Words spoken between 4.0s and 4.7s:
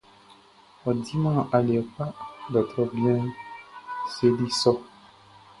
seli